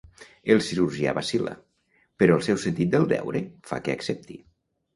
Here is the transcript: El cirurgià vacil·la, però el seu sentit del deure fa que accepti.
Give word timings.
El 0.53 0.61
cirurgià 0.67 1.13
vacil·la, 1.17 1.53
però 2.23 2.39
el 2.39 2.43
seu 2.49 2.59
sentit 2.65 2.91
del 2.97 3.07
deure 3.15 3.45
fa 3.71 3.83
que 3.87 3.97
accepti. 3.99 4.43